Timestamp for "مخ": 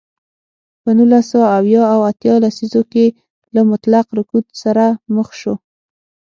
5.15-5.29